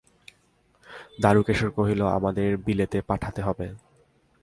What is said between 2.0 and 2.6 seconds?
আমাদের